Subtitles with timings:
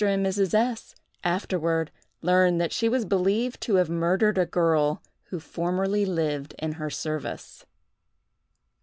[0.03, 0.55] and Mrs.
[0.55, 1.91] S—— afterward
[2.23, 6.89] learned that she was believed to have murdered a girl who formerly lived in her
[6.89, 7.67] service.